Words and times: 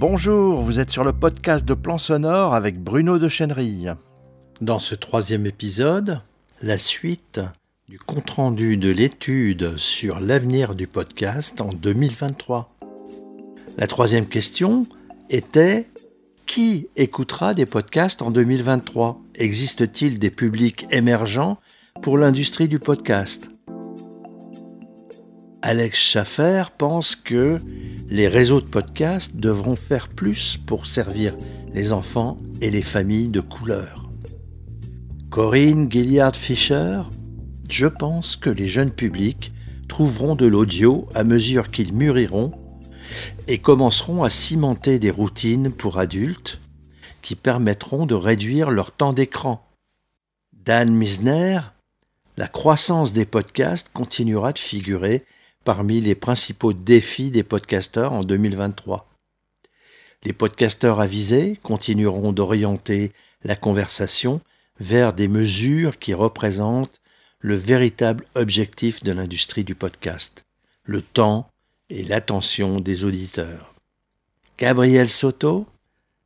Bonjour, 0.00 0.62
vous 0.62 0.78
êtes 0.78 0.90
sur 0.90 1.02
le 1.02 1.12
podcast 1.12 1.64
de 1.64 1.74
Plan 1.74 1.98
Sonore 1.98 2.54
avec 2.54 2.78
Bruno 2.80 3.18
de 3.18 3.26
Chenerille. 3.26 3.92
Dans 4.60 4.78
ce 4.78 4.94
troisième 4.94 5.44
épisode, 5.44 6.20
la 6.62 6.78
suite 6.78 7.40
du 7.88 7.98
compte-rendu 7.98 8.76
de 8.76 8.90
l'étude 8.90 9.76
sur 9.76 10.20
l'avenir 10.20 10.76
du 10.76 10.86
podcast 10.86 11.60
en 11.60 11.70
2023. 11.70 12.72
La 13.76 13.88
troisième 13.88 14.28
question 14.28 14.86
était 15.30 15.88
qui 16.46 16.86
écoutera 16.94 17.52
des 17.52 17.66
podcasts 17.66 18.22
en 18.22 18.30
2023 18.30 19.20
Existe-t-il 19.34 20.20
des 20.20 20.30
publics 20.30 20.86
émergents 20.92 21.58
pour 22.02 22.18
l'industrie 22.18 22.68
du 22.68 22.78
podcast? 22.78 23.50
Alex 25.60 25.98
Schaffer 25.98 26.62
pense 26.78 27.16
que 27.16 27.60
les 28.10 28.26
réseaux 28.26 28.60
de 28.60 28.66
podcasts 28.66 29.36
devront 29.36 29.76
faire 29.76 30.08
plus 30.08 30.56
pour 30.56 30.86
servir 30.86 31.36
les 31.74 31.92
enfants 31.92 32.38
et 32.62 32.70
les 32.70 32.82
familles 32.82 33.28
de 33.28 33.40
couleur. 33.40 34.08
Corinne 35.30 35.90
Gilliard 35.90 36.34
Fischer, 36.34 37.02
je 37.68 37.86
pense 37.86 38.36
que 38.36 38.48
les 38.48 38.66
jeunes 38.66 38.90
publics 38.90 39.52
trouveront 39.88 40.36
de 40.36 40.46
l'audio 40.46 41.06
à 41.14 41.22
mesure 41.22 41.68
qu'ils 41.68 41.92
mûriront 41.92 42.52
et 43.46 43.58
commenceront 43.58 44.22
à 44.22 44.30
cimenter 44.30 44.98
des 44.98 45.10
routines 45.10 45.70
pour 45.70 45.98
adultes 45.98 46.60
qui 47.20 47.34
permettront 47.34 48.06
de 48.06 48.14
réduire 48.14 48.70
leur 48.70 48.90
temps 48.90 49.12
d'écran. 49.12 49.66
Dan 50.52 50.90
Misner, 50.90 51.60
la 52.38 52.48
croissance 52.48 53.12
des 53.12 53.26
podcasts 53.26 53.90
continuera 53.92 54.52
de 54.52 54.58
figurer 54.58 55.24
parmi 55.68 56.00
les 56.00 56.14
principaux 56.14 56.72
défis 56.72 57.30
des 57.30 57.42
podcasteurs 57.42 58.14
en 58.14 58.24
2023. 58.24 59.06
Les 60.24 60.32
podcasteurs 60.32 60.98
avisés 60.98 61.60
continueront 61.62 62.32
d'orienter 62.32 63.12
la 63.44 63.54
conversation 63.54 64.40
vers 64.80 65.12
des 65.12 65.28
mesures 65.28 65.98
qui 65.98 66.14
représentent 66.14 67.02
le 67.40 67.54
véritable 67.54 68.24
objectif 68.34 69.02
de 69.02 69.12
l'industrie 69.12 69.62
du 69.62 69.74
podcast, 69.74 70.46
le 70.84 71.02
temps 71.02 71.50
et 71.90 72.02
l'attention 72.02 72.80
des 72.80 73.04
auditeurs. 73.04 73.74
Gabriel 74.56 75.10
Soto, 75.10 75.66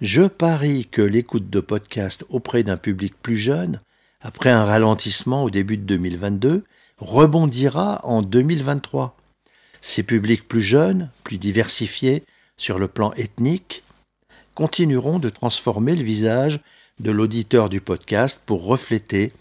je 0.00 0.22
parie 0.22 0.88
que 0.90 1.00
l'écoute 1.02 1.48
de 1.48 1.60
podcast 1.60 2.24
auprès 2.28 2.64
d'un 2.64 2.76
public 2.76 3.14
plus 3.22 3.38
jeune, 3.38 3.80
après 4.20 4.50
un 4.50 4.64
ralentissement 4.64 5.44
au 5.44 5.50
début 5.50 5.76
de 5.76 5.84
2022, 5.84 6.64
rebondira 6.98 8.00
en 8.02 8.22
2023. 8.22 9.14
Ces 9.80 10.02
publics 10.02 10.46
plus 10.48 10.62
jeunes, 10.62 11.10
plus 11.24 11.38
diversifiés 11.38 12.24
sur 12.56 12.78
le 12.78 12.88
plan 12.88 13.12
ethnique, 13.14 13.82
continueront 14.54 15.18
de 15.18 15.28
transformer 15.28 15.94
le 15.94 16.02
visage 16.02 16.60
de 16.98 17.10
l'auditeur 17.10 17.68
du 17.68 17.80
podcast 17.80 18.40
pour 18.44 18.64
refléter 18.64 19.32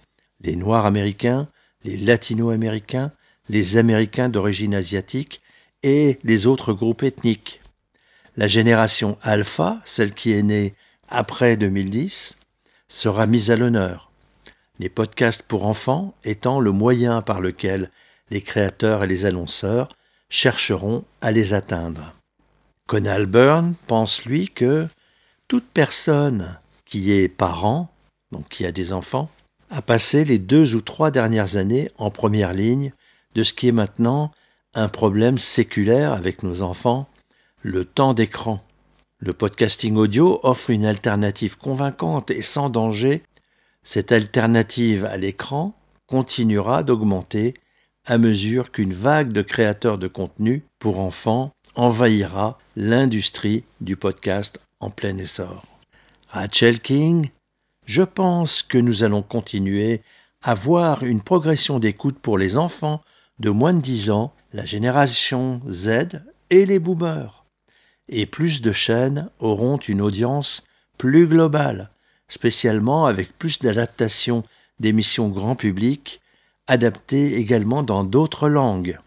les 0.42 0.56
Noirs 0.56 0.86
américains, 0.86 1.48
les 1.84 1.98
Latino-américains, 1.98 3.12
les 3.50 3.78
Américains 3.78 4.30
d'origine 4.30 4.76
asiatique 4.76 5.42
et 5.82 6.20
les 6.24 6.46
autres 6.46 6.74
groupes 6.74 7.04
ethniques. 7.04 7.62
La 8.36 8.48
génération 8.48 9.18
alpha, 9.24 9.82
celle 9.86 10.14
qui 10.14 10.32
est 10.34 10.44
née 10.44 10.76
après 11.10 11.58
2010, 11.58 12.38
sera 12.88 13.26
mise 13.26 13.50
à 13.50 13.56
l'honneur. 13.56 14.12
Les 14.80 14.90
podcasts 14.90 15.44
pour 15.44 15.66
enfants 15.66 16.14
étant 16.24 16.60
le 16.60 16.72
moyen 16.72 17.24
par 17.24 17.42
lequel 17.42 17.90
les 18.30 18.42
créateurs 18.42 19.04
et 19.04 19.08
les 19.08 19.26
annonceurs 19.26 19.90
chercheront 20.30 21.04
à 21.22 21.32
les 21.32 21.54
atteindre. 21.54 22.14
Conal 22.88 23.26
Byrne 23.26 23.76
pense, 23.88 24.26
lui, 24.26 24.50
que 24.50 24.88
toute 25.48 25.66
personne 25.66 26.58
qui 26.86 27.12
est 27.12 27.28
parent, 27.28 27.90
donc 28.32 28.48
qui 28.50 28.66
a 28.66 28.72
des 28.72 28.94
enfants, 28.94 29.30
a 29.70 29.82
passé 29.82 30.24
les 30.24 30.40
deux 30.40 30.76
ou 30.76 30.82
trois 30.82 31.12
dernières 31.12 31.58
années 31.58 31.92
en 31.98 32.10
première 32.12 32.54
ligne 32.54 32.94
de 33.36 33.44
ce 33.44 33.54
qui 33.54 33.68
est 33.68 33.74
maintenant 33.74 34.32
un 34.74 34.88
problème 34.88 35.38
séculaire 35.38 36.14
avec 36.14 36.44
nos 36.44 36.62
enfants, 36.62 37.08
le 37.62 37.84
temps 37.84 38.14
d'écran. 38.14 38.64
Le 39.20 39.34
podcasting 39.34 39.96
audio 39.96 40.40
offre 40.44 40.70
une 40.70 40.86
alternative 40.86 41.58
convaincante 41.58 42.32
et 42.32 42.42
sans 42.42 42.70
danger. 42.70 43.24
Cette 43.84 44.12
alternative 44.12 45.06
à 45.06 45.18
l'écran 45.18 45.74
continuera 46.06 46.84
d'augmenter 46.84 47.54
à 48.08 48.18
mesure 48.18 48.72
qu'une 48.72 48.94
vague 48.94 49.34
de 49.34 49.42
créateurs 49.42 49.98
de 49.98 50.08
contenu 50.08 50.64
pour 50.80 51.00
enfants 51.00 51.52
envahira 51.76 52.58
l'industrie 52.78 53.66
du 53.82 53.98
podcast 53.98 54.62
en 54.80 54.90
plein 54.90 55.18
essor. 55.18 55.66
Rachel 56.30 56.80
King, 56.80 57.30
je 57.86 58.04
pense 58.04 58.64
que 58.64 58.78
nous 58.78 59.04
allons 59.04 59.22
continuer 59.22 60.02
à 60.42 60.54
voir 60.54 61.04
une 61.04 61.22
progression 61.22 61.80
d'écoute 61.80 62.18
pour 62.20 62.38
les 62.38 62.58
enfants 62.58 63.02
de 63.40 63.50
moins 63.50 63.74
de 63.74 63.82
10 63.82 64.10
ans, 64.10 64.34
la 64.54 64.66
génération 64.66 65.62
Z 65.70 66.22
et 66.50 66.66
les 66.66 66.80
boomers. 66.80 67.46
Et 68.08 68.26
plus 68.26 68.62
de 68.62 68.72
chaînes 68.72 69.30
auront 69.40 69.78
une 69.78 70.02
audience 70.02 70.64
plus 70.98 71.28
globale, 71.28 71.90
spécialement 72.30 73.06
avec 73.06 73.38
plus 73.38 73.60
d'adaptations 73.60 74.44
d'émissions 74.80 75.28
grand 75.28 75.56
public 75.56 76.22
adapté 76.68 77.36
également 77.36 77.84
dans 77.84 78.04
d'autres 78.04 78.50
langues. 78.50 78.98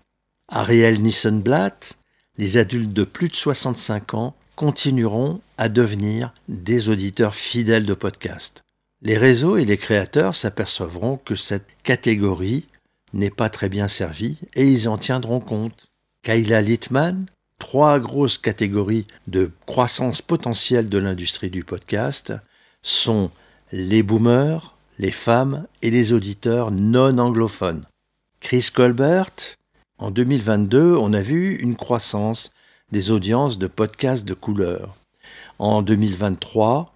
Ariel 0.48 1.00
Nissenblatt, 1.00 1.98
les 2.37 2.56
adultes 2.56 2.93
de 2.93 3.04
plus 3.04 3.28
de 3.28 3.37
65 3.37 4.15
ans 4.15 4.34
continueront 4.56 5.41
à 5.59 5.69
devenir 5.69 6.34
des 6.48 6.88
auditeurs 6.88 7.34
fidèles 7.34 7.87
de 7.87 7.94
podcasts. 7.94 8.65
Les 9.03 9.16
réseaux 9.16 9.56
et 9.56 9.65
les 9.65 9.78
créateurs 9.78 10.34
s'apercevront 10.34 11.16
que 11.16 11.34
cette 11.34 11.66
catégorie 11.82 12.66
n'est 13.12 13.31
pas 13.31 13.48
très 13.48 13.69
bien 13.69 13.88
servie 13.88 14.38
et 14.54 14.71
ils 14.71 14.88
en 14.88 14.98
tiendront 14.98 15.41
compte. 15.41 15.91
Kayla 16.22 16.60
Littman, 16.60 17.27
trois 17.59 17.98
grosses 17.98 18.38
catégories 18.38 19.06
de 19.27 19.50
croissance 19.66 20.21
potentielle 20.21 20.88
de 20.88 20.98
l'industrie 20.98 21.50
du 21.50 21.65
podcast 21.65 22.34
sont 22.82 23.31
les 23.72 24.03
boomers, 24.03 24.77
les 25.00 25.10
femmes 25.10 25.66
et 25.80 25.90
les 25.90 26.12
auditeurs 26.12 26.70
non 26.70 27.16
anglophones. 27.16 27.86
Chris 28.40 28.68
Colbert, 28.74 29.56
en 29.96 30.10
2022, 30.10 30.94
on 30.94 31.14
a 31.14 31.22
vu 31.22 31.56
une 31.56 31.74
croissance 31.74 32.52
des 32.92 33.10
audiences 33.10 33.56
de 33.56 33.66
podcasts 33.66 34.26
de 34.26 34.34
couleur. 34.34 34.94
En 35.58 35.80
2023, 35.80 36.92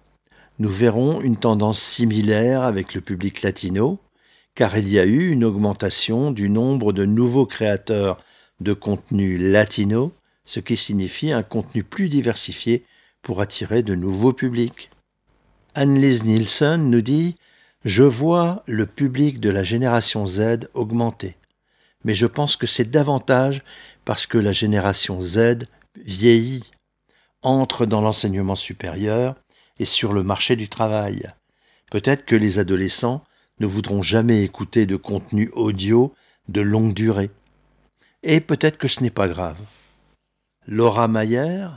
nous 0.59 0.69
verrons 0.69 1.19
une 1.19 1.37
tendance 1.37 1.81
similaire 1.81 2.61
avec 2.61 2.93
le 2.93 3.01
public 3.01 3.41
latino, 3.41 3.97
car 4.53 4.77
il 4.77 4.87
y 4.87 4.99
a 4.99 5.05
eu 5.05 5.31
une 5.31 5.43
augmentation 5.43 6.29
du 6.29 6.47
nombre 6.47 6.93
de 6.93 7.05
nouveaux 7.05 7.47
créateurs 7.47 8.19
de 8.59 8.73
contenu 8.73 9.39
latino, 9.39 10.13
ce 10.45 10.59
qui 10.59 10.77
signifie 10.77 11.31
un 11.31 11.41
contenu 11.41 11.83
plus 11.83 12.07
diversifié 12.07 12.85
pour 13.23 13.41
attirer 13.41 13.81
de 13.81 13.95
nouveaux 13.95 14.33
publics. 14.33 14.91
Annelise 15.73 16.23
Nielsen 16.23 16.91
nous 16.91 17.01
dit 17.01 17.35
je 17.85 18.03
vois 18.03 18.63
le 18.65 18.87
public 18.87 19.39
de 19.39 19.51
la 19.51 19.61
génération 19.61 20.25
Z 20.25 20.67
augmenter, 20.73 21.37
mais 22.03 22.15
je 22.15 22.25
pense 22.25 22.55
que 22.55 22.65
c'est 22.65 22.89
davantage 22.89 23.63
parce 24.05 24.25
que 24.25 24.39
la 24.39 24.51
génération 24.51 25.21
Z 25.21 25.65
vieillit, 26.03 26.71
entre 27.43 27.85
dans 27.85 28.01
l'enseignement 28.01 28.55
supérieur 28.55 29.35
et 29.77 29.85
sur 29.85 30.13
le 30.13 30.23
marché 30.23 30.55
du 30.55 30.67
travail. 30.67 31.31
Peut-être 31.91 32.25
que 32.25 32.35
les 32.35 32.57
adolescents 32.57 33.23
ne 33.59 33.67
voudront 33.67 34.01
jamais 34.01 34.41
écouter 34.41 34.87
de 34.87 34.95
contenu 34.95 35.51
audio 35.53 36.11
de 36.49 36.61
longue 36.61 36.93
durée. 36.93 37.29
Et 38.23 38.41
peut-être 38.41 38.79
que 38.79 38.87
ce 38.87 39.03
n'est 39.03 39.11
pas 39.11 39.27
grave. 39.27 39.59
Laura 40.67 41.07
Mayer, 41.07 41.67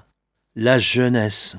La 0.56 0.78
jeunesse, 0.78 1.58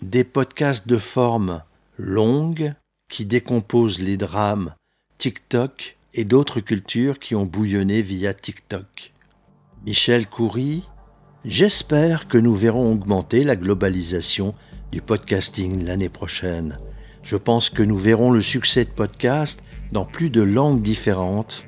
des 0.00 0.24
podcasts 0.24 0.88
de 0.88 0.96
forme 0.96 1.62
longue, 1.98 2.74
qui 3.12 3.26
décompose 3.26 4.00
les 4.00 4.16
drames 4.16 4.74
TikTok 5.18 5.98
et 6.14 6.24
d'autres 6.24 6.60
cultures 6.60 7.18
qui 7.18 7.34
ont 7.34 7.44
bouillonné 7.44 8.00
via 8.00 8.32
TikTok. 8.32 9.12
Michel 9.84 10.26
Coury, 10.26 10.88
j'espère 11.44 12.26
que 12.26 12.38
nous 12.38 12.54
verrons 12.54 12.90
augmenter 12.90 13.44
la 13.44 13.54
globalisation 13.54 14.54
du 14.92 15.02
podcasting 15.02 15.84
l'année 15.84 16.08
prochaine. 16.08 16.78
Je 17.22 17.36
pense 17.36 17.68
que 17.68 17.82
nous 17.82 17.98
verrons 17.98 18.30
le 18.30 18.40
succès 18.40 18.86
de 18.86 18.90
podcasts 18.90 19.62
dans 19.92 20.06
plus 20.06 20.30
de 20.30 20.40
langues 20.40 20.80
différentes 20.80 21.66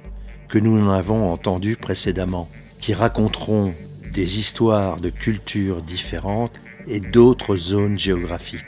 que 0.49 0.59
nous 0.59 0.79
n'en 0.79 0.93
avons 0.93 1.31
entendu 1.31 1.77
précédemment, 1.77 2.49
qui 2.81 2.95
raconteront 2.95 3.75
des 4.15 4.39
histoires 4.39 4.99
de 4.99 5.11
cultures 5.11 5.83
différentes 5.83 6.59
et 6.87 7.01
d'autres 7.01 7.59
zones 7.59 7.99
géographiques. 7.99 8.65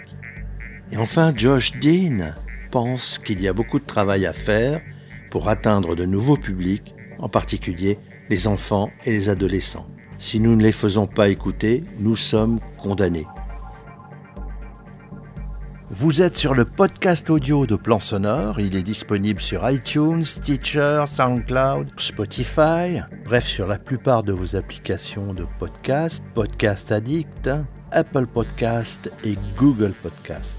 Et 0.93 0.99
enfin, 0.99 1.33
Josh 1.35 1.73
Dean, 1.81 2.35
pense 2.77 3.19
qu'il 3.19 3.41
y 3.41 3.49
a 3.49 3.55
beaucoup 3.55 3.79
de 3.79 3.87
travail 3.87 4.27
à 4.27 4.35
faire 4.35 4.83
pour 5.31 5.49
atteindre 5.49 5.97
de 5.97 6.05
nouveaux 6.05 6.37
publics, 6.37 6.95
en 7.19 7.27
particulier 7.27 7.99
les 8.29 8.47
enfants 8.47 8.91
et 9.07 9.13
les 9.13 9.31
adolescents. 9.31 9.87
Si 10.19 10.41
nous 10.41 10.55
ne 10.55 10.63
les 10.63 10.73
faisons 10.73 11.07
pas 11.07 11.31
écouter, 11.31 11.85
nous 11.99 12.17
sommes 12.17 12.61
condamnés. 12.77 13.27
Vous 15.89 16.21
êtes 16.21 16.37
sur 16.37 16.53
le 16.53 16.67
podcast 16.67 17.31
audio 17.31 17.65
de 17.65 17.77
Plan 17.77 17.99
Sonore. 17.99 18.61
Il 18.61 18.77
est 18.77 18.83
disponible 18.83 19.41
sur 19.41 19.67
iTunes, 19.71 20.25
Stitcher, 20.25 21.05
SoundCloud, 21.07 21.99
Spotify, 21.99 23.01
bref 23.25 23.47
sur 23.47 23.67
la 23.67 23.79
plupart 23.79 24.23
de 24.23 24.35
vos 24.35 24.55
applications 24.55 25.33
de 25.33 25.47
podcast, 25.59 26.23
Podcast 26.35 26.93
Addict, 26.93 27.49
Apple 27.91 28.27
Podcast 28.27 29.11
et 29.25 29.39
Google 29.57 29.95
Podcast. 30.03 30.59